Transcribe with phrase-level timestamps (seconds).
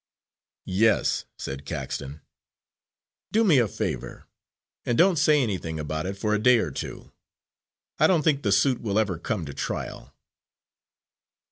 [0.65, 2.21] "Yes," said Caxton.
[3.31, 4.25] "Do me a favour,
[4.83, 7.11] and don't say anything about it for a day or two.
[7.99, 10.11] I don't think the suit will ever come to trial."